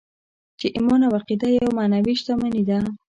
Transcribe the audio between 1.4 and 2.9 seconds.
يوه معنوي شتمني ده.